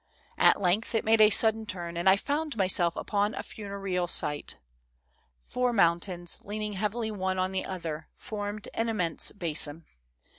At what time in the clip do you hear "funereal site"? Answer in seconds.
3.43-4.57